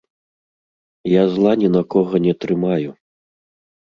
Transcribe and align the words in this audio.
Я 1.11 1.23
зла 1.33 1.51
ні 1.63 1.69
на 1.75 1.83
каго 1.95 2.21
не 2.25 2.33
трымаю. 2.47 2.91